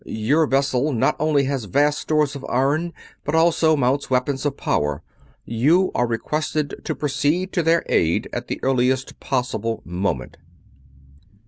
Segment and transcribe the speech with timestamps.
[0.03, 2.91] Your vessel not only has vast stores of iron,
[3.23, 5.03] but also mounts weapons of power.
[5.45, 10.37] You are requested to proceed to their aid at the earliest possible moment."